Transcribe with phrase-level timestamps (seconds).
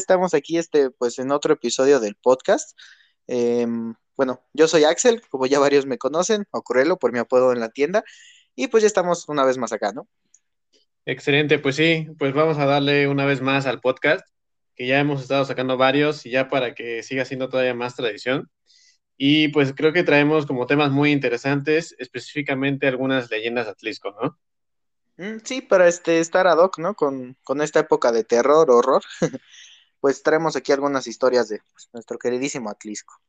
[0.00, 2.76] estamos aquí este, pues, en otro episodio del podcast.
[3.26, 7.52] Em, bueno, yo soy Axel, como ya varios me conocen, o Corelo por mi apodo
[7.52, 8.04] en la tienda,
[8.54, 10.08] y pues ya estamos una vez más acá, ¿no?
[11.06, 14.26] Excelente, pues sí, pues vamos a darle una vez más al podcast,
[14.74, 18.50] que ya hemos estado sacando varios y ya para que siga siendo todavía más tradición.
[19.16, 24.38] Y pues creo que traemos como temas muy interesantes, específicamente algunas leyendas de Atlisco, ¿no?
[25.16, 26.94] Mm, sí, para este, estar ad hoc, ¿no?
[26.94, 29.02] Con, con esta época de terror, horror.
[30.00, 33.20] pues traemos aquí algunas historias de pues, nuestro queridísimo Atlisco.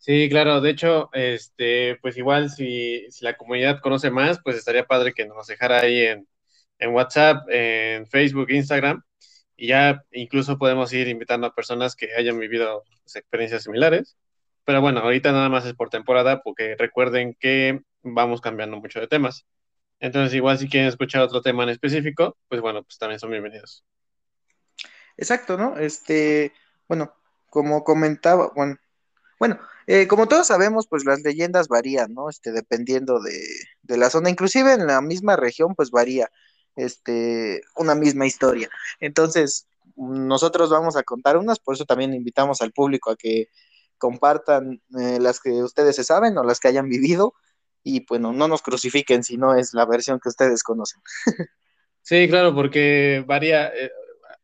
[0.00, 5.12] Sí, claro, de hecho, este, pues igual si, la comunidad conoce más, pues estaría padre
[5.12, 6.28] que nos dejara ahí en,
[6.78, 9.02] en WhatsApp, en Facebook, Instagram,
[9.56, 14.16] y ya incluso podemos ir invitando a personas que hayan vivido pues, experiencias similares.
[14.64, 19.08] Pero bueno, ahorita nada más es por temporada, porque recuerden que vamos cambiando mucho de
[19.08, 19.46] temas.
[20.00, 23.84] Entonces, igual si quieren escuchar otro tema en específico, pues bueno, pues también son bienvenidos.
[25.18, 25.76] Exacto, ¿no?
[25.76, 26.52] Este,
[26.88, 27.12] bueno,
[27.50, 28.76] como comentaba, bueno,
[29.38, 32.30] bueno, eh, como todos sabemos, pues las leyendas varían, ¿no?
[32.30, 33.38] Este, dependiendo de,
[33.82, 36.30] de, la zona, inclusive en la misma región, pues varía,
[36.76, 38.70] este, una misma historia.
[39.00, 43.48] Entonces, nosotros vamos a contar unas, por eso también invitamos al público a que
[43.98, 47.34] compartan eh, las que ustedes se saben o las que hayan vivido
[47.82, 51.00] y bueno, no nos crucifiquen si no es la versión que ustedes conocen.
[52.02, 53.90] Sí, claro, porque varía, eh,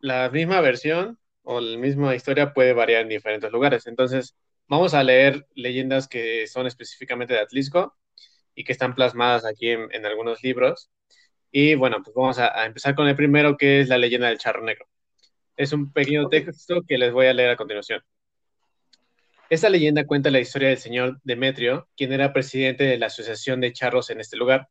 [0.04, 3.86] la misma versión o la misma historia puede variar en diferentes lugares.
[3.86, 4.36] Entonces,
[4.68, 7.96] vamos a leer leyendas que son específicamente de Atlisco
[8.54, 10.90] y que están plasmadas aquí en, algunos libros.
[11.50, 14.62] Y bueno, pues vamos a, empezar con el primero, que es la leyenda del charro
[14.62, 14.86] negro.
[15.56, 18.02] Es un pequeño texto que les voy a leer a continuación.
[19.48, 23.72] Esta leyenda cuenta la historia del señor Demetrio, quien era presidente de la Asociación de
[23.72, 24.68] Charros en este lugar.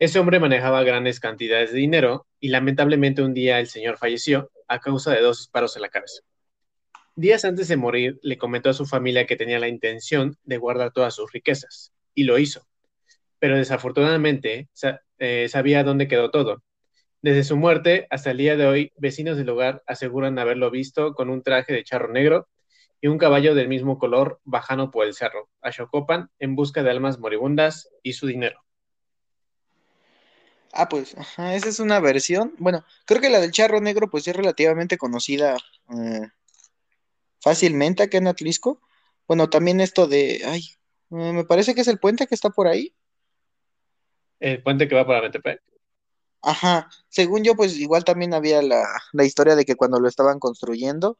[0.00, 4.78] Ese hombre manejaba grandes cantidades de dinero y lamentablemente un día el señor falleció a
[4.78, 6.22] causa de dos disparos en la cabeza.
[7.16, 10.92] Días antes de morir, le comentó a su familia que tenía la intención de guardar
[10.92, 12.64] todas sus riquezas, y lo hizo.
[13.40, 14.68] Pero desafortunadamente
[15.18, 16.62] eh, sabía dónde quedó todo.
[17.20, 21.28] Desde su muerte hasta el día de hoy, vecinos del lugar aseguran haberlo visto con
[21.28, 22.46] un traje de charro negro
[23.00, 26.90] y un caballo del mismo color bajando por el cerro, a Xocopan, en busca de
[26.92, 28.60] almas moribundas y su dinero.
[30.72, 32.54] Ah, pues, esa es una versión.
[32.58, 35.56] Bueno, creo que la del charro negro, pues es relativamente conocida
[35.90, 36.28] eh,
[37.40, 38.80] fácilmente acá en Atlisco.
[39.26, 40.62] Bueno, también esto de, ay,
[41.10, 42.94] eh, me parece que es el puente que está por ahí.
[44.40, 45.62] El puente que va para Metepec.
[46.42, 50.38] Ajá, según yo, pues igual también había la, la historia de que cuando lo estaban
[50.38, 51.18] construyendo,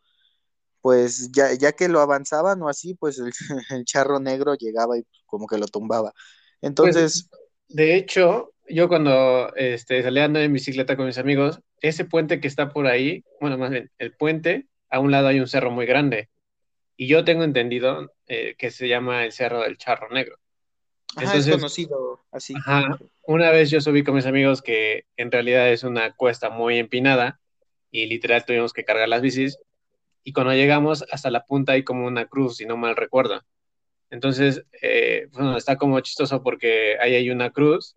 [0.81, 3.33] pues ya, ya que lo avanzaban o así, pues el,
[3.71, 6.13] el charro negro llegaba y como que lo tumbaba.
[6.61, 7.29] Entonces...
[7.29, 12.41] Pues, de hecho, yo cuando este, salía andando en bicicleta con mis amigos, ese puente
[12.41, 15.71] que está por ahí, bueno, más bien, el puente, a un lado hay un cerro
[15.71, 16.29] muy grande.
[16.97, 20.39] Y yo tengo entendido eh, que se llama el Cerro del Charro Negro.
[21.17, 22.55] Ajá, es conocido así.
[22.57, 26.79] Ajá, una vez yo subí con mis amigos que en realidad es una cuesta muy
[26.79, 27.41] empinada
[27.91, 29.59] y literal tuvimos que cargar las bicis.
[30.25, 33.43] Y cuando llegamos hasta la punta hay como una cruz, si no mal recuerdo.
[34.11, 37.97] Entonces, eh, bueno, está como chistoso porque ahí hay una cruz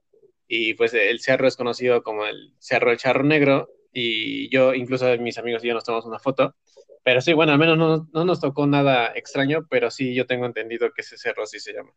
[0.53, 5.38] y pues el cerro es conocido como el Cerro Charro Negro y yo, incluso mis
[5.38, 6.56] amigos y yo nos tomamos una foto,
[7.06, 10.45] pero sí, bueno, al menos no, no nos tocó nada extraño, pero sí yo tengo
[10.45, 11.94] entendido que ese cerro así se llama.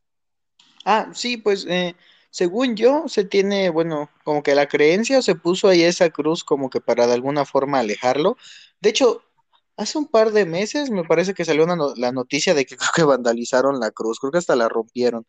[0.85, 1.97] Ah, sí, pues eh,
[2.31, 6.71] según yo se tiene, bueno, como que la creencia se puso ahí esa cruz como
[6.71, 8.37] que para de alguna forma alejarlo.
[8.81, 9.25] De hecho,
[9.77, 11.67] hace un par de meses me parece que salió
[11.97, 15.27] la noticia de que creo que vandalizaron la cruz, creo que hasta la rompieron.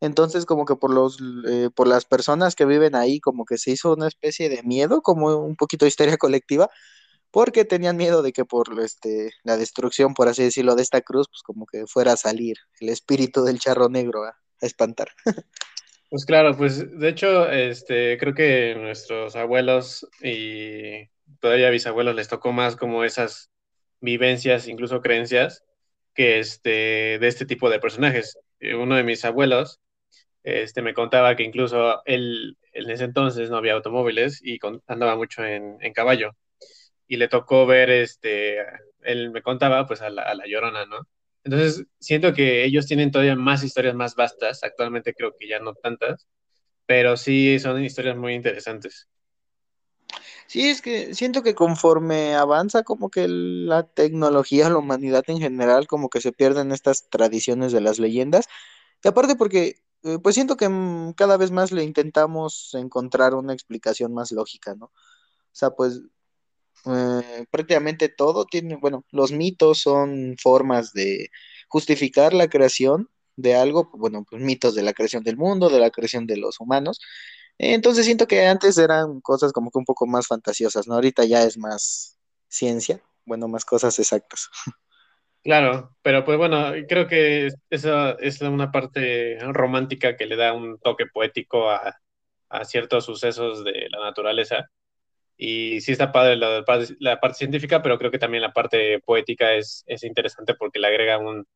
[0.00, 3.72] Entonces, como que por los, eh, por las personas que viven ahí, como que se
[3.72, 6.70] hizo una especie de miedo, como un poquito de histeria colectiva,
[7.30, 11.28] porque tenían miedo de que por este, la destrucción, por así decirlo, de esta cruz,
[11.28, 15.08] pues como que fuera a salir el espíritu del charro negro a, espantar.
[16.10, 21.08] Pues claro, pues de hecho, este, creo que nuestros abuelos y
[21.40, 23.48] todavía bisabuelos les tocó más como esas
[24.00, 25.64] vivencias, incluso creencias,
[26.12, 28.36] que este, de este tipo de personajes.
[28.60, 29.80] Uno de mis abuelos
[30.42, 35.44] este, me contaba que incluso él en ese entonces no había automóviles y andaba mucho
[35.44, 36.32] en, caballo.
[37.06, 38.58] Y le tocó ver, este,
[39.02, 41.06] él me contaba pues a la, llorona, ¿no?
[41.44, 45.74] Entonces siento que ellos tienen todavía más historias más vastas, actualmente creo que ya no
[45.74, 46.28] tantas,
[46.86, 49.08] pero sí son historias muy interesantes.
[50.46, 55.86] Sí, es que siento que conforme avanza como que la tecnología, la humanidad en general,
[55.86, 58.48] como que se pierden estas tradiciones de las leyendas.
[59.04, 63.52] Y aparte porque eh, pues siento que mm, cada vez más le intentamos encontrar una
[63.52, 64.86] explicación más lógica, ¿no?
[64.86, 64.92] O
[65.52, 66.00] sea, pues
[66.86, 71.30] eh, prácticamente todo tiene, bueno, los mitos son formas de
[71.68, 75.90] justificar la creación de algo, bueno, pues mitos de la creación del mundo, de la
[75.90, 77.00] creación de los humanos.
[77.58, 80.94] Entonces siento que antes eran cosas como que un poco más fantasiosas, ¿no?
[80.94, 82.18] Ahorita ya es más
[82.48, 84.48] ciencia, bueno, más cosas exactas.
[85.42, 90.78] Claro, pero pues bueno, creo que esa es una parte romántica que le da un
[90.78, 91.96] toque poético a,
[92.50, 94.68] a ciertos sucesos de la naturaleza.
[95.36, 96.62] Y sí está padre la,
[96.98, 100.88] la, parte científica, pero creo que también la parte poética es, es interesante porque le
[100.88, 101.46] agrega un,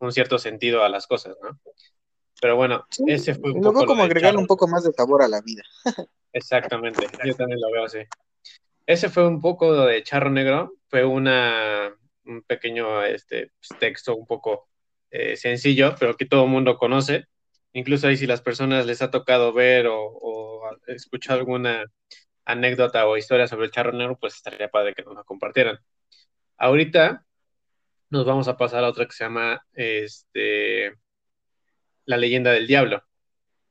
[0.00, 1.58] un, cierto sentido a las cosas, ¿no?
[2.38, 5.40] Pero bueno, ese fue un luego como agregarle un poco más de sabor a la
[5.40, 5.62] vida.
[6.34, 8.00] Exactamente, yo también lo veo así.
[8.84, 11.94] Ese fue un poco de Charro Negro, fue una,
[12.24, 14.68] un pequeño este, pues, texto un poco
[15.10, 17.26] eh, sencillo, pero que todo el mundo conoce.
[17.72, 20.08] Incluso ahí si las personas les ha tocado ver o,
[20.86, 21.84] escuchar alguna
[22.44, 25.78] anécdota o historia sobre el charro negro, pues estaría padre que nos la compartieran.
[26.58, 27.24] Ahorita
[28.10, 30.94] nos vamos a pasar a otra que se llama este,
[32.04, 33.04] La leyenda del diablo,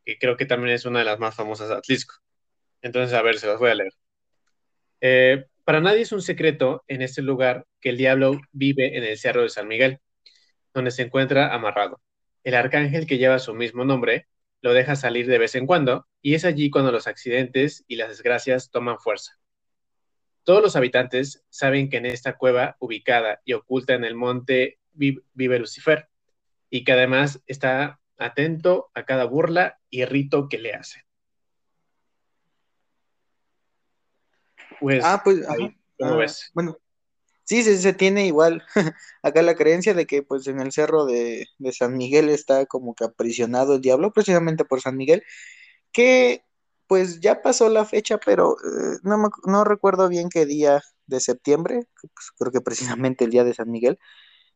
[0.05, 2.15] que creo que también es una de las más famosas de Atlisco.
[2.81, 3.93] Entonces, a ver, se las voy a leer.
[5.01, 9.17] Eh, para nadie es un secreto en este lugar que el diablo vive en el
[9.17, 9.99] Cerro de San Miguel,
[10.73, 12.01] donde se encuentra amarrado.
[12.43, 14.27] El arcángel que lleva su mismo nombre
[14.61, 18.09] lo deja salir de vez en cuando, y es allí cuando los accidentes y las
[18.09, 19.39] desgracias toman fuerza.
[20.43, 25.59] Todos los habitantes saben que en esta cueva ubicada y oculta en el monte vive
[25.59, 26.09] Lucifer,
[26.69, 31.03] y que además está atento a cada burla y rito que le hacen.
[34.79, 35.45] Pues, ah, pues,
[35.97, 36.51] ¿cómo ah, ves?
[36.53, 36.77] Bueno,
[37.49, 38.63] sí, se, se, tiene igual
[39.23, 42.93] acá la creencia de que pues en el cerro de, de, San Miguel está como
[42.95, 45.23] que aprisionado el diablo, precisamente por San Miguel,
[45.93, 46.43] que
[46.87, 51.87] pues ya pasó la fecha, pero eh, no, no, recuerdo bien qué día de septiembre,
[52.01, 53.99] pues, creo que precisamente el día de San Miguel,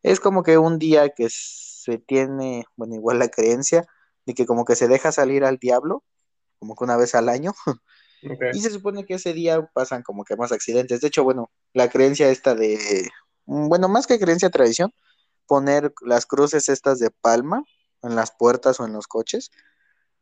[0.04, 3.86] es como que un día que se tiene, bueno, igual la creencia
[4.26, 6.04] de que como que se deja salir al diablo,
[6.60, 7.54] como que una vez al año,
[8.54, 11.02] y se supone que ese día pasan como que más accidentes.
[11.02, 12.78] De hecho, bueno, la creencia esta de,
[13.46, 14.94] mm, bueno, más que creencia tradición,
[15.48, 17.64] poner las cruces estas de palma
[18.02, 19.52] en las puertas o en los coches,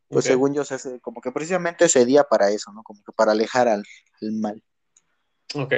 [0.08, 2.84] pues según yo se hace como que precisamente ese día para eso, ¿no?
[2.84, 3.84] Como que para alejar al,
[4.34, 4.62] mal.
[5.56, 5.74] Ok.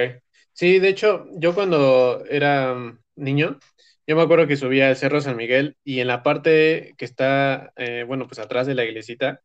[0.52, 2.74] Sí, de hecho, yo cuando era
[3.14, 3.58] niño,
[4.06, 7.72] yo me acuerdo que subía al Cerro San Miguel y en la parte que está,
[7.76, 9.40] eh, bueno, pues atrás de la iglesita,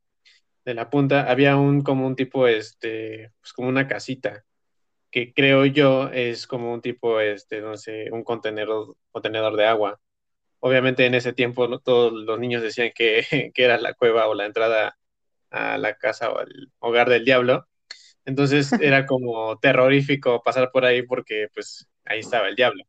[0.66, 4.46] de la punta, había un como un tipo, este, pues como una casita,
[5.12, 10.00] que creo yo es como un tipo, este, no sé, un contenedor, contenedor de agua.
[10.60, 14.46] Obviamente en ese tiempo todos los niños decían que, que, era la cueva o la
[14.46, 14.98] entrada
[15.52, 17.68] a la casa o al hogar del diablo.
[18.26, 22.84] Entonces era como terrorífico pasar por ahí porque pues ahí estaba el diablo.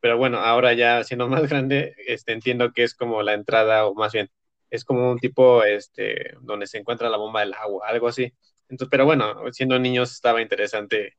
[0.00, 3.94] Pero bueno, ahora ya siendo más grande, este, entiendo que es como la entrada o
[3.94, 4.30] más bien
[4.74, 8.32] es como un tipo este, donde se encuentra la bomba del agua, algo así.
[8.68, 11.16] Entonces, pero bueno, siendo niños estaba interesante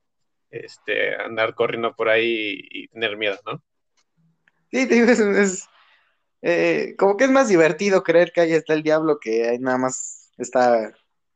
[0.50, 3.64] este, andar corriendo por ahí y, tener miedo, ¿no?
[4.72, 5.68] Sí, te digo, es,
[6.42, 9.78] eh, como que es más divertido creer que ahí está el diablo que ahí nada
[9.78, 10.92] más está,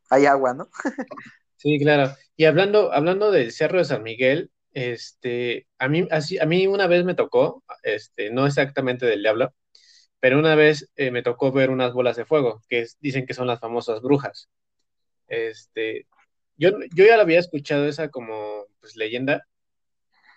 [0.10, 0.70] hay agua, ¿no?
[1.56, 2.14] sí, claro.
[2.36, 6.88] Y hablando, hablando del Cerro de San Miguel, este, a mí, así, a mí una
[6.88, 9.54] vez me tocó, este, no exactamente del diablo,
[10.20, 13.48] pero una vez eh, me tocó ver unas bolas de fuego, que dicen que son
[13.48, 14.50] las famosas brujas.
[15.28, 16.08] Este,
[16.58, 19.46] yo, yo ya la había escuchado esa como pues, leyenda,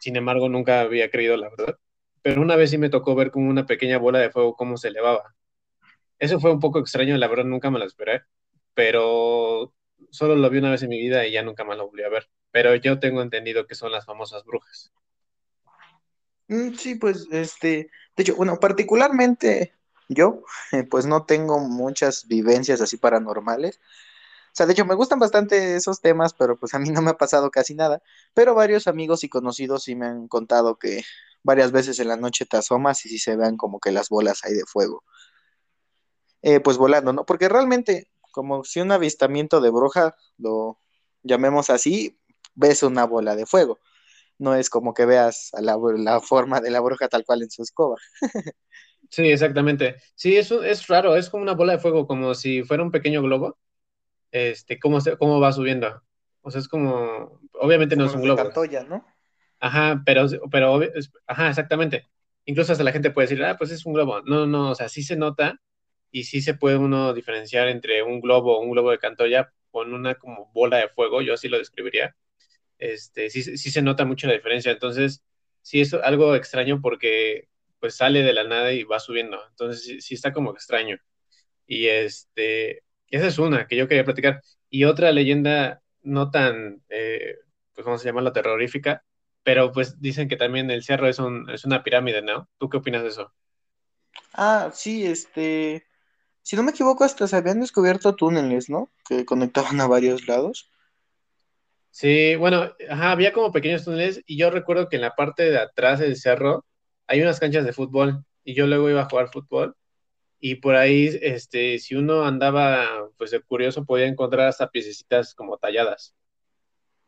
[0.01, 1.77] sin embargo nunca había creído la verdad,
[2.23, 4.89] pero una vez sí me tocó ver como una pequeña bola de fuego cómo se
[4.89, 5.35] elevaba.
[6.19, 8.23] Eso fue un poco extraño, la verdad nunca me lo esperé,
[8.75, 9.75] pero
[10.11, 12.09] solo lo vi una vez en mi vida y ya nunca más lo volví a
[12.09, 12.29] ver.
[12.53, 14.93] Pero yo tengo entendido que son las famosas brujas.
[16.53, 19.75] Mm, sí, pues, este, de hecho, bueno, particularmente
[20.09, 20.43] yo,
[20.91, 23.81] pues no tengo muchas vivencias así paranormales.
[24.53, 27.11] O sea, de hecho, me gustan bastante esos temas, pero pues a mí no me
[27.13, 28.03] ha pasado casi nada.
[28.35, 31.03] Pero varios amigos y conocidos sí me han contado que
[31.43, 34.45] varias veces en la noche te asomas y sí se vean como que las bolas
[34.45, 35.05] ahí de fuego.
[36.43, 37.25] Eh, pues volando, ¿no?
[37.25, 40.81] Porque realmente, como si un avistamiento de bruja, lo
[41.23, 42.19] llamemos así,
[42.55, 43.81] ves una bola de fuego
[44.43, 47.63] no es como que veas la, la forma de la bruja tal cual en su
[47.63, 47.97] escoba.
[49.09, 49.97] Sí, exactamente.
[50.15, 53.21] Sí, eso es raro, es como una bola de fuego, como si fuera un pequeño
[53.21, 53.59] globo.
[54.31, 56.03] Este, ¿cómo, cómo va subiendo?
[56.41, 58.43] O sea, es como, obviamente no es un globo.
[58.43, 59.07] Cantoya, ¿no?
[59.61, 60.81] Ajá, pero, pero,
[61.27, 62.09] ajá, exactamente.
[62.47, 64.23] Incluso hasta la gente puede decir, ah, pues es un globo.
[64.23, 65.61] No, no, o sea, sí se nota
[66.11, 69.93] y sí se puede uno diferenciar entre un globo o un globo de Cantoya con
[69.93, 72.17] una como bola de fuego, yo así lo describiría
[72.83, 74.73] este, sí, sí se nota mucho la diferencia.
[74.73, 75.23] Entonces,
[75.63, 77.49] sí es algo extraño porque
[77.79, 79.39] pues sale de la nada y va subiendo.
[79.51, 80.99] Entonces, sí, está como extraño.
[81.67, 84.43] Y este, esa es una que yo quería platicar.
[84.69, 87.37] Y otra leyenda no tan, eh,
[87.75, 89.05] pues vamos a llamarla terrorífica,
[89.45, 92.49] pero pues dicen que también el cerro es, un, es una pirámide, ¿no?
[92.59, 93.33] ¿Tú qué opinas de eso?
[94.35, 95.87] Ah, sí, este,
[96.43, 98.91] si no me equivoco, hasta se habían descubierto túneles, ¿no?
[99.09, 100.72] Que conectaban a varios lados.
[101.93, 106.01] Sí, bueno, había como pequeños túneles y yo recuerdo que en la parte de atrás
[106.01, 106.65] del cerro
[107.07, 109.77] hay unas canchas de fútbol y yo luego iba a jugar fútbol
[110.41, 115.59] y por ahí, este, si uno andaba, pues de curioso, podía encontrar hasta piececitas como
[115.59, 116.17] talladas,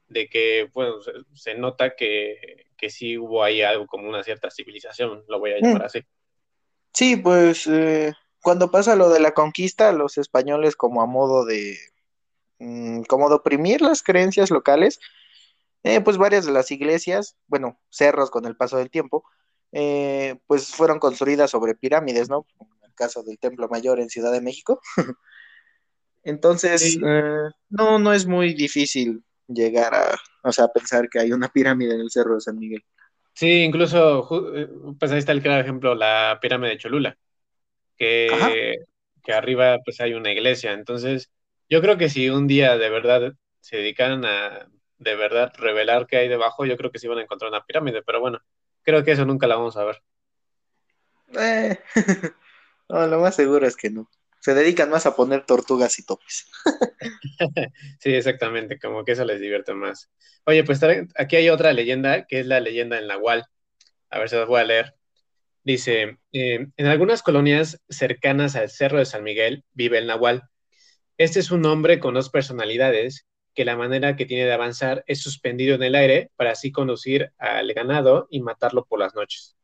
[0.07, 0.99] de que, bueno,
[1.33, 5.59] se, nota que, que, sí hubo ahí algo como una cierta civilización, lo voy a
[5.59, 5.87] llamar mm.
[5.87, 6.03] así.
[6.93, 11.77] Sí, pues eh, cuando pasa lo de la conquista, los españoles como a modo de,
[12.59, 15.01] mm, como de oprimir las creencias locales,
[15.83, 19.25] eh, pues varias de las iglesias, bueno, cerros con el paso del tiempo,
[19.73, 22.47] eh, pues fueron construidas sobre pirámides, ¿no?
[22.61, 24.81] En el caso del Templo Mayor en Ciudad de México.
[26.23, 26.99] Entonces,
[27.69, 32.01] no, no es muy difícil llegar a, o sea, pensar que hay una pirámide en
[32.01, 32.83] el Cerro de San Miguel.
[33.35, 34.27] Sí, incluso,
[34.99, 37.19] pues ahí está el claro ejemplo, la pirámide de Cholula
[37.97, 38.77] que,
[39.23, 40.73] que arriba pues hay una iglesia.
[40.73, 41.31] Entonces,
[41.69, 44.69] yo creo que si un día de verdad se dedicaran a
[44.99, 48.03] de verdad revelar qué hay debajo, yo creo que sí van a encontrar una pirámide,
[48.03, 48.39] pero bueno,
[48.83, 50.03] creo que eso nunca la vamos a ver.
[51.39, 51.79] Eh,
[52.89, 54.09] no, lo más seguro es que no.
[54.41, 56.47] Se dedican más a poner tortugas y topes.
[57.99, 60.11] sí, exactamente, como que eso les divierte más.
[60.45, 60.81] Oye, pues
[61.17, 63.47] aquí hay otra leyenda, que es la leyenda en Nahual.
[64.11, 64.95] A ver si las voy a leer.
[65.63, 70.51] Dice, eh, en algunas colonias cercanas al Cerro de San Miguel vive el Nahual.
[71.17, 75.23] Este es un hombre con dos personalidades que la manera que tiene de avanzar es
[75.23, 79.57] suspendido en el aire para así conducir al ganado y matarlo por las noches.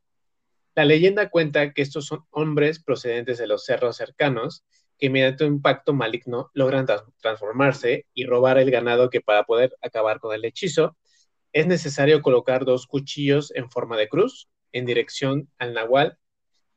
[0.76, 4.64] La leyenda cuenta que estos son hombres procedentes de los cerros cercanos
[4.96, 6.86] que mediante un pacto maligno logran
[7.20, 10.96] transformarse y robar el ganado que para poder acabar con el hechizo
[11.52, 16.16] es necesario colocar dos cuchillos en forma de cruz en dirección al Nahual,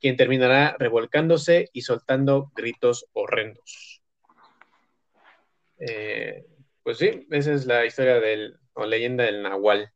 [0.01, 4.02] quien terminará revolcándose y soltando gritos horrendos.
[5.87, 6.45] Eh,
[6.83, 9.91] pues sí, esa es la historia del, o leyenda del Nahual.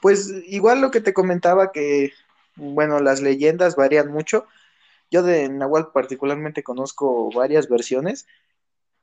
[0.00, 2.12] Pues igual lo que te comentaba que,
[2.56, 4.46] bueno, las leyendas varían mucho.
[5.10, 8.26] Yo de Nahual particularmente conozco varias versiones.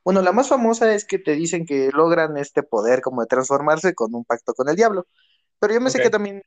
[0.03, 3.93] Bueno, la más famosa es que te dicen que logran este poder como de transformarse
[3.93, 5.05] con un pacto con el diablo.
[5.59, 6.43] Pero yo me sé que también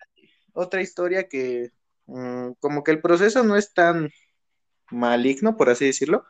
[0.52, 1.70] otra historia que
[2.06, 4.10] mm, como que el proceso no es tan
[4.90, 6.24] maligno, por así decirlo.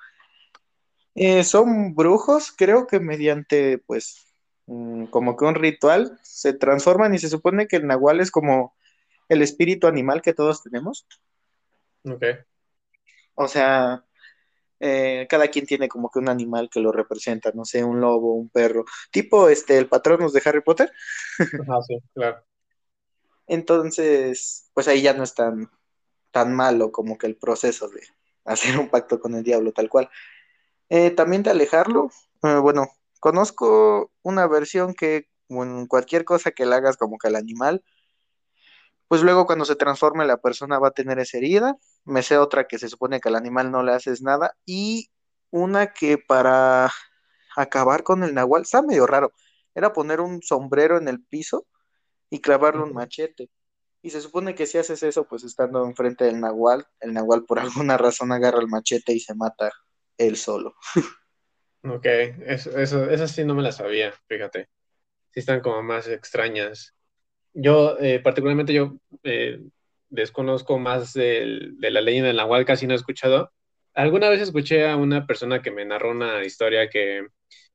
[1.22, 4.26] Eh, son brujos, creo que mediante, pues,
[4.64, 8.74] mm, como que un ritual se transforman y se supone que el nahual es como
[9.28, 11.06] el espíritu animal que todos tenemos.
[12.04, 12.24] Ok.
[13.34, 14.02] O sea,
[14.78, 18.32] eh, cada quien tiene como que un animal que lo representa, no sé, un lobo,
[18.36, 20.90] un perro, tipo este, el patronus de Harry Potter.
[21.68, 22.42] Ah, sí, claro.
[23.46, 25.70] Entonces, pues ahí ya no es tan,
[26.30, 28.00] tan malo como que el proceso de
[28.46, 30.08] hacer un pacto con el diablo tal cual.
[30.90, 32.10] Eh, también de alejarlo,
[32.42, 32.88] eh, bueno,
[33.20, 37.82] conozco una versión que bueno, cualquier cosa que le hagas como que al animal,
[39.08, 41.76] pues luego cuando se transforme la persona va a tener esa herida.
[42.04, 45.10] Me sé otra que se supone que al animal no le haces nada y
[45.50, 46.90] una que para
[47.56, 49.32] acabar con el nahual, está medio raro,
[49.74, 51.66] era poner un sombrero en el piso
[52.30, 53.50] y clavarle un machete.
[54.02, 57.58] Y se supone que si haces eso, pues estando enfrente del nahual, el nahual por
[57.60, 59.72] alguna razón agarra el machete y se mata
[60.20, 60.74] él solo.
[61.82, 62.04] Ok,
[62.44, 64.68] eso, eso, sí no me la sabía, fíjate.
[65.30, 66.94] Sí están como más extrañas.
[67.54, 69.60] Yo, eh, particularmente yo eh,
[70.10, 73.52] desconozco más de, la leyenda del nahual, casi no he escuchado.
[73.94, 77.26] Alguna vez escuché a una persona que me narró una historia que,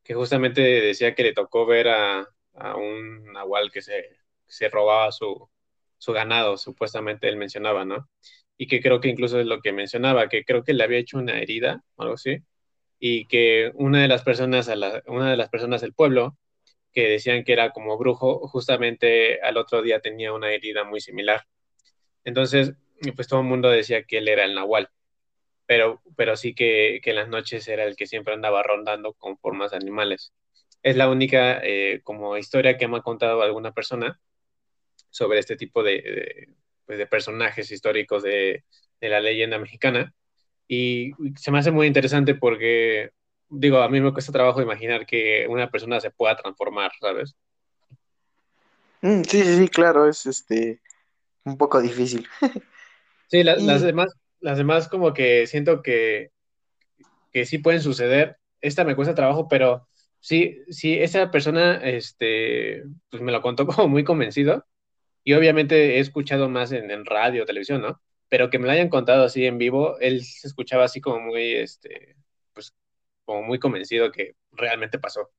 [0.04, 5.12] que justamente decía que le tocó ver a, a un nahual que se se robaba
[5.12, 5.50] su,
[6.08, 8.10] ganado, supuestamente él mencionaba, ¿no?
[8.58, 11.18] Y que creo que incluso es lo que mencionaba, que creo que le había hecho
[11.18, 12.40] una herida, algo así,
[13.00, 16.38] y que una de las personas, a la, una de las personas del pueblo,
[16.94, 21.46] que decían que era como brujo, justamente al otro día tenía una herida muy similar.
[22.24, 22.74] Entonces,
[23.16, 24.90] pues todo el mundo decía que él era el nahual,
[25.66, 29.38] pero, pero sí que, que en las noches era el que siempre andaba rondando con
[29.38, 30.34] formas animales.
[30.84, 34.20] Es la única eh, como historia que me ha contado alguna persona
[35.10, 36.50] sobre este tipo de,
[36.86, 38.64] pues, de, personajes históricos de,
[39.02, 40.14] de, la leyenda mexicana.
[40.68, 43.12] Y se me hace muy interesante porque,
[43.50, 47.36] digo, a mí me cuesta trabajo imaginar que una persona se pueda transformar, ¿sabes?
[49.02, 50.82] Mm, sí, sí, sí, claro, es este
[51.44, 52.28] un poco difícil.
[53.28, 56.30] Sí, la- las demás, las demás como que siento que,
[57.32, 58.38] que sí pueden suceder.
[58.62, 59.88] Esta me cuesta trabajo, pero
[60.20, 64.66] sí, sí, esa persona, este, pues me lo contó como muy convencido.
[65.26, 68.02] Y obviamente he escuchado más en, en radio, televisión, ¿no?
[68.30, 71.56] Pero que me lo hayan contado así en vivo, él se escuchaba así como muy,
[71.56, 72.18] este,
[72.54, 72.74] pues,
[73.26, 75.32] como muy convencido que realmente pasó.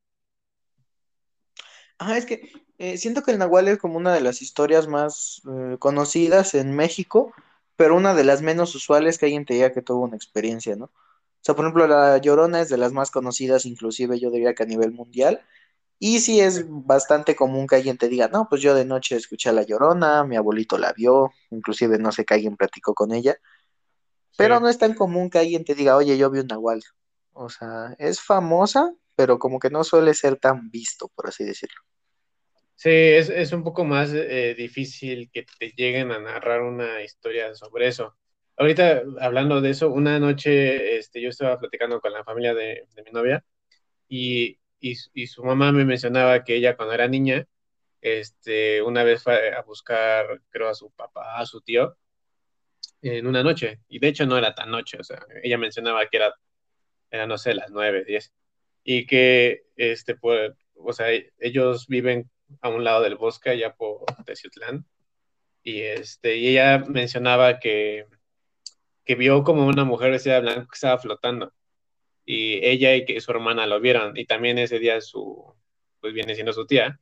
[1.99, 5.43] ah, es que eh, siento que el Nahual es como una de las historias más
[5.51, 7.33] eh, conocidas en México,
[7.77, 10.87] pero una de las menos usuales que alguien te diga que tuvo una experiencia, ¿no?
[10.87, 10.93] O
[11.47, 14.67] sea, por ejemplo, la Llorona es de las más conocidas, inclusive yo diría que a
[14.67, 15.43] nivel mundial.
[15.99, 19.49] Y sí es bastante común que alguien te diga, no, pues yo de noche escuché
[19.51, 23.37] a La Llorona, mi abuelito la vio, inclusive no sé que alguien platicó con ella,
[24.31, 24.37] Sí.
[24.37, 26.83] pero no es tan común que alguien te diga, oye, yo vi un Nahual.
[27.33, 31.81] O sea, es famosa, pero como que no suele ser tan visto, por así decirlo.
[32.75, 37.55] Sí, es, es un poco más eh, difícil que te lleguen a narrar una historia
[37.55, 38.17] sobre eso.
[38.57, 43.03] Ahorita, hablando de eso, una noche este, yo estaba platicando con la familia de, de
[43.03, 43.45] mi novia
[44.09, 44.59] y,
[45.15, 47.47] y, su mamá me mencionaba que ella cuando era niña,
[48.01, 51.97] este, una vez fue a buscar, creo, a su papá, a su tío,
[53.03, 53.81] en una noche.
[53.89, 56.35] Y de hecho no era tan noche, o sea, ella mencionaba que era,
[57.11, 58.33] era no sé, las nueve, diez.
[58.85, 64.05] Y que, este, pues, o sea, ellos viven a un lado del bosque, allá por
[64.25, 64.87] Teciutlán.
[65.63, 68.07] Y, este, y ella mencionaba que,
[69.05, 71.53] que vio como una mujer vestida de blanco que estaba flotando.
[72.27, 74.17] Y ella y que su hermana lo vieron.
[74.19, 75.55] Y también ese día su,
[76.01, 77.01] pues viene siendo su tía.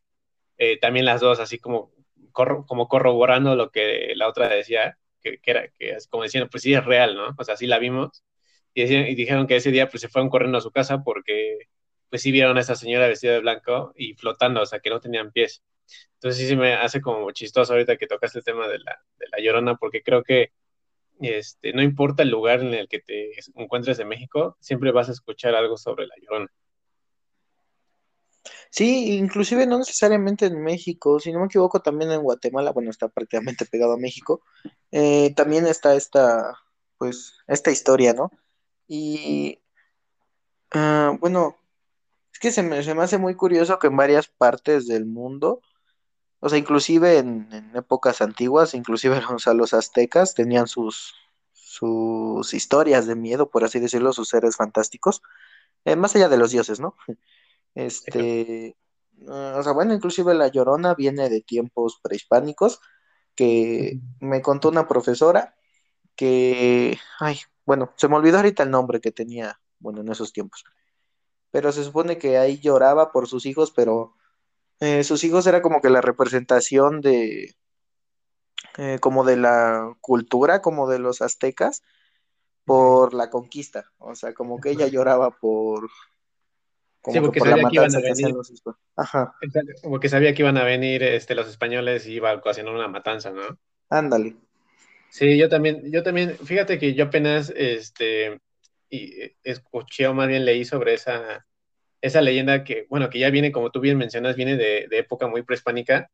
[0.58, 1.92] Eh, también las dos así como,
[2.32, 6.62] como corroborando lo que la otra decía, que, que era, que es como diciendo, pues
[6.62, 7.34] sí es real, ¿no?
[7.38, 8.24] O sea, sí la vimos.
[8.74, 11.68] Y dijeron que ese día pues se fueron corriendo a su casa porque
[12.10, 15.00] pues sí vieron a esa señora vestida de blanco y flotando, o sea, que no
[15.00, 15.62] tenían pies.
[16.14, 19.26] Entonces sí se me hace como chistoso ahorita que tocaste el tema de la, de
[19.30, 20.52] la llorona, porque creo que
[21.20, 25.12] este, no importa el lugar en el que te encuentres en México, siempre vas a
[25.12, 26.50] escuchar algo sobre la llorona.
[28.70, 33.08] Sí, inclusive no necesariamente en México, si no me equivoco, también en Guatemala, bueno, está
[33.08, 34.42] prácticamente pegado a México,
[34.90, 36.58] eh, también está esta,
[36.98, 38.30] pues, esta historia, ¿no?
[38.88, 39.60] Y,
[40.72, 41.56] ah, bueno,
[42.32, 45.60] es que se me, se me hace muy curioso que en varias partes del mundo,
[46.44, 51.14] o sea, inclusive en, en épocas antiguas, inclusive o sea, los aztecas tenían sus,
[51.52, 55.22] sus historias de miedo, por así decirlo, sus seres fantásticos,
[55.86, 56.96] eh, más allá de los dioses, ¿no?
[57.76, 58.76] Este,
[59.26, 62.78] o sea, bueno, inclusive la Llorona viene de tiempos prehispánicos,
[63.34, 65.56] que me contó una profesora
[66.14, 70.62] que, ay, bueno, se me olvidó ahorita el nombre que tenía, bueno, en esos tiempos,
[71.50, 74.14] pero se supone que ahí lloraba por sus hijos, pero
[74.80, 77.54] eh, sus hijos era como que la representación de,
[78.78, 81.82] eh, como de la cultura, como de los aztecas,
[82.64, 85.90] por la conquista, o sea, como que ella lloraba por,
[87.12, 88.62] Sí, como que porque por la sabía que iban a venir, los.
[88.96, 89.34] Ajá,
[89.82, 93.30] porque sabía que iban a venir este, los españoles y iba a ocasionar una matanza,
[93.30, 93.58] ¿no?
[93.90, 94.36] ándale.
[95.10, 98.40] Sí, yo también, yo también, fíjate que yo apenas este,
[98.88, 101.46] y, eh, escuché o más bien leí sobre esa,
[102.04, 105.42] esa leyenda que, bueno, que ya viene, como tú bien mencionas, viene de, época muy
[105.42, 106.10] prehispánica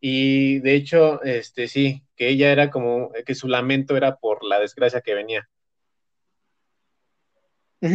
[0.00, 4.58] y de hecho, este, sí, que ella era como, que su lamento era por la
[4.58, 5.48] desgracia que venía.
[7.80, 7.86] O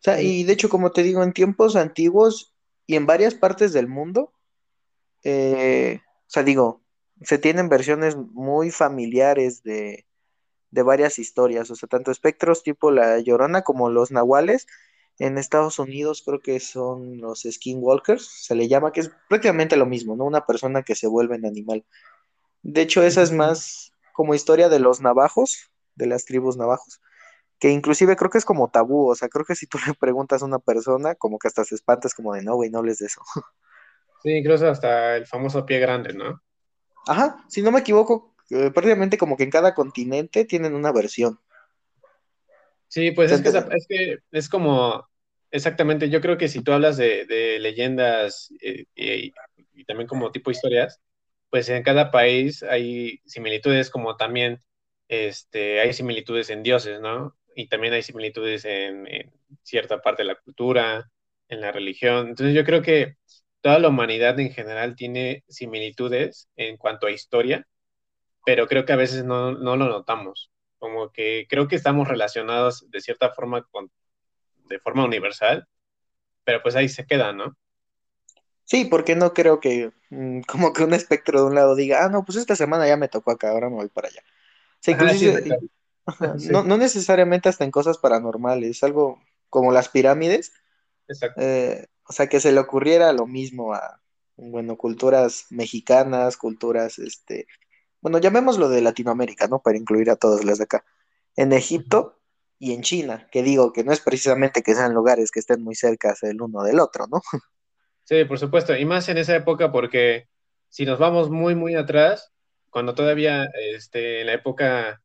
[0.00, 2.54] sea, y de hecho, como te digo, en tiempos antiguos
[2.86, 4.34] y en varias partes del mundo,
[5.24, 6.82] eh, o sea, digo,
[7.22, 10.06] se tienen versiones muy familiares de,
[10.70, 14.66] de varias historias, o sea, tanto espectros tipo La Llorona como los nahuales.
[15.18, 19.86] En Estados Unidos creo que son los skinwalkers, se le llama, que es prácticamente lo
[19.86, 20.24] mismo, ¿no?
[20.24, 21.84] Una persona que se vuelve en animal.
[22.62, 27.00] De hecho, esa es más como historia de los navajos, de las tribus navajos
[27.58, 30.42] que inclusive creo que es como tabú, o sea, creo que si tú le preguntas
[30.42, 33.06] a una persona, como que hasta se espantas como de, no, güey, no hables de
[33.06, 33.20] eso.
[34.22, 36.40] sí, incluso hasta el famoso pie grande, ¿no?
[37.06, 41.40] Ajá, si no me equivoco, eh, prácticamente como que en cada continente tienen una versión.
[42.88, 45.06] Sí, pues es que, es que es como,
[45.50, 49.32] exactamente, yo creo que si tú hablas de, de leyendas eh, y,
[49.74, 51.00] y también como tipo historias,
[51.50, 54.62] pues en cada país hay similitudes como también
[55.08, 57.36] este, hay similitudes en dioses, ¿no?
[57.54, 61.10] Y también hay similitudes en, en cierta parte de la cultura,
[61.48, 62.28] en la religión.
[62.28, 63.16] Entonces yo creo que
[63.60, 67.66] toda la humanidad en general tiene similitudes en cuanto a historia
[68.44, 70.50] pero creo que a veces no, no lo notamos.
[70.78, 73.90] Como que creo que estamos relacionados de cierta forma con,
[74.68, 75.66] de forma universal,
[76.44, 77.56] pero pues ahí se queda, ¿no?
[78.64, 82.08] Sí, porque no creo que mm, como que un espectro de un lado diga, ah,
[82.08, 84.22] no, pues esta semana ya me tocó acá, ahora me voy para allá.
[84.22, 85.66] O sea, Ajá, sí, inclusive, exacto.
[86.06, 90.52] ajá, no, no necesariamente hasta en cosas paranormales, algo como las pirámides,
[91.08, 91.40] exacto.
[91.40, 94.00] eh, o sea, que se le ocurriera lo mismo a,
[94.36, 97.46] bueno, culturas mexicanas, culturas, este,
[98.00, 99.60] bueno, llamémoslo de Latinoamérica, ¿no?
[99.60, 100.84] Para incluir a todas las de acá.
[101.36, 101.52] En.
[101.52, 102.18] Egipto
[102.58, 105.74] y en China, que digo que no es precisamente que sean lugares que estén muy
[105.74, 107.20] cerca el uno del otro, ¿no?
[108.04, 108.74] Sí, por supuesto.
[108.74, 110.28] Y más en esa época porque
[110.70, 112.32] si nos vamos muy, muy atrás,
[112.70, 115.02] cuando todavía, este, en la época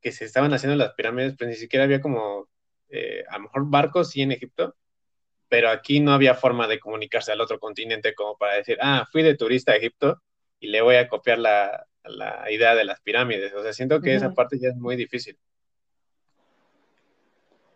[0.00, 2.48] que se estaban haciendo las pirámides, pues ni siquiera había como,
[2.88, 4.74] eh, a lo mejor barcos sí en Egipto,
[5.48, 9.22] pero aquí no había forma de comunicarse al otro continente como para decir, ah, fui
[9.22, 10.22] de turista a Egipto
[10.58, 13.52] y le voy a copiar la, la idea de las pirámides.
[13.54, 15.38] O sea, siento que esa parte ya es muy difícil.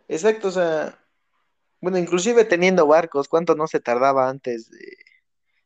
[0.08, 0.98] Exacto, o sea,
[1.80, 4.96] bueno, inclusive teniendo barcos, ¿cuánto no se tardaba antes de,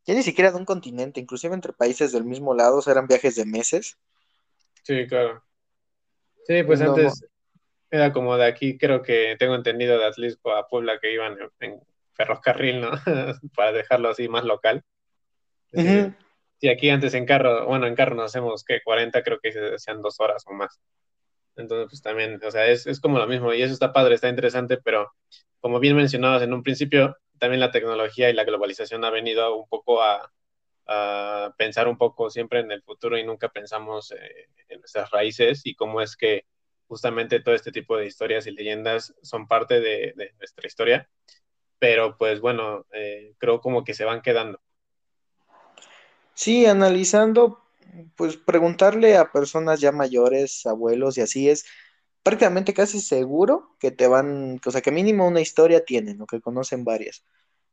[0.04, 3.06] ya ni siquiera de un continente, inclusive entre países del mismo lado, o sea, eran
[3.06, 3.98] viajes de meses.
[4.82, 5.42] Sí, claro.
[6.46, 6.92] Sí, pues no, no.
[6.94, 7.24] antes
[7.90, 11.72] era como de aquí, creo que tengo entendido de Atlisco a Puebla que iban en,
[11.72, 11.80] en
[12.12, 12.90] ferrocarril, ¿no?
[13.56, 14.82] Para dejarlo así más local.
[15.72, 16.12] Eh.
[16.64, 19.74] Sí, aquí antes en carro, bueno, en carro nos hacemos que 40, creo que se
[19.74, 20.80] hacían dos horas o más.
[21.56, 24.28] Entonces, pues también, o sea, es, es como lo mismo y eso está padre, está
[24.28, 25.12] interesante, pero
[25.60, 29.68] como bien mencionabas en un principio, también la tecnología y la globalización ha venido un
[29.68, 30.30] poco a,
[31.56, 35.74] pensar un poco siempre en el futuro y nunca pensamos eh, en nuestras raíces y
[35.74, 36.44] cómo es que
[36.88, 41.08] justamente todo este tipo de historias y leyendas son parte de, de nuestra historia,
[41.78, 44.60] pero pues bueno, eh, creo como que se van quedando.
[46.34, 47.60] Sí, analizando,
[48.16, 51.64] pues preguntarle a personas ya mayores, abuelos y así es
[52.22, 56.40] prácticamente casi seguro que te van, o sea, que mínimo una historia tienen o que
[56.40, 57.24] conocen varias.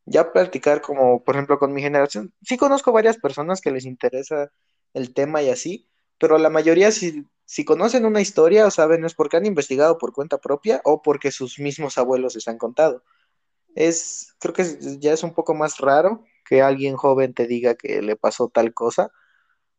[0.06, 4.52] Ya practicar como, por ejemplo, con mi generación, sí conozco varias personas que les interesa
[4.94, 9.16] el tema y así, pero la mayoría si, si conocen una historia o saben es
[9.16, 13.04] porque han investigado por cuenta propia o porque sus mismos abuelos les han contado.
[13.76, 14.66] Es, creo que
[15.00, 18.74] ya es un poco más raro que alguien joven te diga que le pasó tal
[18.74, 19.10] cosa,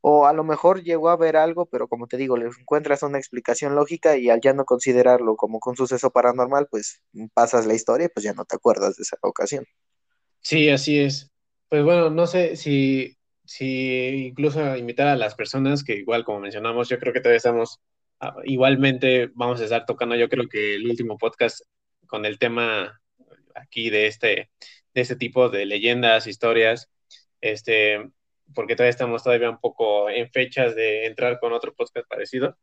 [0.00, 3.18] o a lo mejor llegó a ver algo, pero como te digo, le encuentras una
[3.18, 7.02] explicación lógica y al ya no considerarlo como un suceso paranormal, pues
[7.34, 9.66] pasas la historia y pues ya no te acuerdas de esa ocasión.
[10.40, 11.30] Sí, así es.
[11.68, 16.88] Pues bueno, no sé si, si incluso invitar a las personas que igual como mencionamos,
[16.88, 17.80] yo creo que todavía estamos,
[18.20, 21.60] ah, igualmente vamos a estar tocando, yo creo que el último podcast
[22.06, 22.98] con el tema
[23.54, 24.50] aquí de este,
[24.94, 26.90] de este tipo de leyendas, historias,
[27.40, 28.10] este,
[28.54, 32.56] porque todavía estamos todavía un poco en fechas de entrar con otro podcast parecido,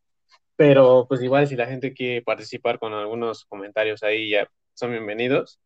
[0.56, 5.60] pero pues igual si la gente quiere participar con algunos comentarios ahí ya son bienvenidos.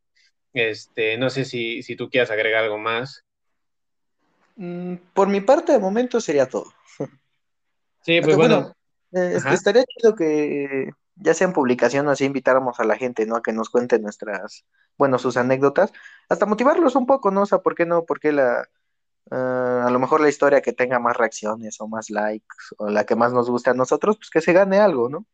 [0.53, 3.23] Este, no sé si, si tú quieras agregar algo más.
[4.55, 6.71] Mm, por mi parte, de momento sería todo.
[8.01, 8.73] Sí, pues bueno,
[9.11, 13.35] bueno, eh, estaría chido que ya sea en publicación así invitáramos a la gente, ¿no?
[13.35, 14.65] A que nos cuente nuestras,
[14.97, 15.91] bueno, sus anécdotas,
[16.29, 17.43] hasta motivarlos un poco, ¿no?
[17.43, 18.05] O sea, ¿por qué no?
[18.05, 18.67] Porque la,
[19.31, 23.05] ah, a lo mejor la historia que tenga más reacciones o más likes o la
[23.05, 25.25] que más nos guste a nosotros, pues que se gane algo, ¿no?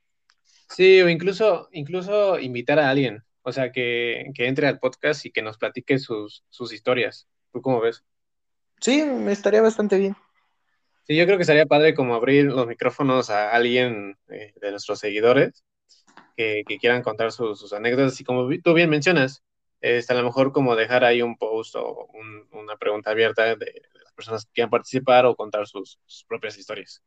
[0.70, 5.32] Sí, o incluso, incluso invitar a alguien, o sea, que, que entre al podcast y
[5.32, 7.28] que nos platique sus, sus historias.
[7.52, 8.04] ¿Tú cómo ves?
[8.80, 10.16] Sí, me estaría bastante bien.
[11.08, 15.00] Sí, yo creo que sería padre como abrir los micrófonos a alguien eh, de nuestros
[15.00, 15.64] seguidores
[16.40, 19.44] que, que quieran contar sus, sus anécdotas y como tú bien mencionas,
[19.82, 23.58] este, a lo mejor como dejar ahí un post o un- una pregunta abierta de,
[23.58, 27.04] de las personas que quieran participar o contar sus, sus propias historias.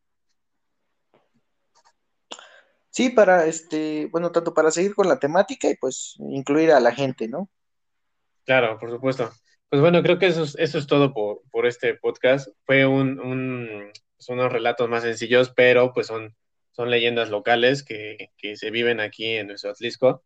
[2.90, 6.92] Sí, para este, bueno, tanto para seguir con la temática y pues incluir a la
[6.94, 7.50] gente, ¿no?
[8.44, 9.30] Claro, por supuesto.
[9.68, 12.48] Pues bueno, creo que eso es, eso es todo por, por este podcast.
[12.66, 16.36] Fue un, un- son unos relatos más sencillos, pero pues son,
[16.72, 20.24] son leyendas locales que, que se viven aquí en nuestro Atlisco.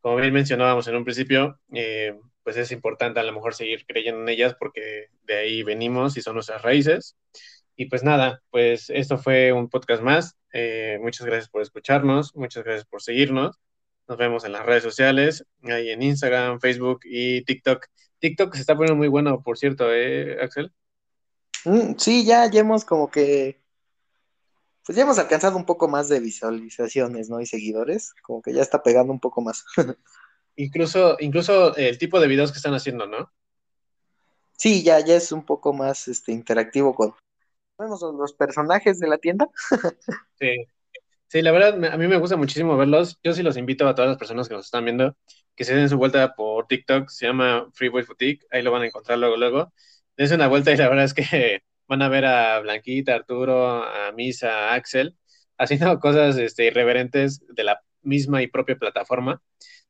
[0.00, 4.20] Como bien mencionábamos en un principio, eh, pues es importante a lo mejor seguir creyendo
[4.20, 7.16] en ellas porque de ahí venimos y son nuestras raíces.
[7.74, 10.36] Y pues nada, pues esto fue un podcast más.
[10.52, 13.58] Eh, muchas gracias por escucharnos, muchas gracias por seguirnos.
[14.08, 17.86] Nos vemos en las redes sociales, ahí en Instagram, Facebook y TikTok.
[18.20, 20.72] TikTok se está poniendo muy bueno, por cierto, ¿eh, Axel?
[21.64, 23.60] Mm, sí, ya, ya hemos como que,
[24.86, 27.40] pues ya hemos alcanzado un poco más de visualizaciones, ¿no?
[27.40, 29.64] Y seguidores, como que ya está pegando un poco más.
[30.58, 33.30] Incluso, incluso el tipo de videos que están haciendo, ¿no?
[34.56, 37.14] Sí, ya, ya es un poco más este interactivo con
[37.78, 39.48] vemos los personajes de la tienda.
[40.38, 40.66] Sí,
[41.28, 43.18] sí, la verdad, a mí me gusta muchísimo verlos.
[43.22, 45.14] Yo sí los invito a todas las personas que nos están viendo
[45.54, 47.08] que se den su vuelta por TikTok.
[47.08, 48.46] Se llama Free Boy Boutique.
[48.50, 49.72] Ahí lo van a encontrar luego, luego.
[50.16, 54.12] dense una vuelta y la verdad es que van a ver a Blanquita, Arturo, a
[54.12, 55.16] Misa, a Axel,
[55.58, 59.42] haciendo cosas este, irreverentes de la misma y propia plataforma.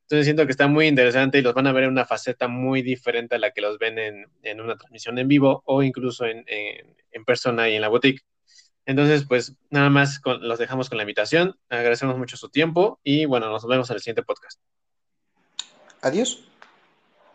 [0.03, 2.81] Entonces siento que está muy interesante y los van a ver en una faceta muy
[2.81, 6.45] diferente a la que los ven en, en una transmisión en vivo o incluso en,
[6.47, 8.23] en, en, persona y en la boutique.
[8.85, 11.59] Entonces, pues nada más con, los dejamos con la invitación.
[11.67, 14.61] Agradecemos mucho su tiempo y bueno, nos vemos en el siguiente podcast.
[16.01, 16.47] Adiós.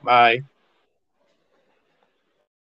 [0.01, 0.52] Bye.